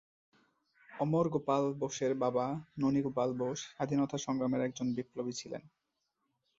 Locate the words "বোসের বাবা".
1.79-2.45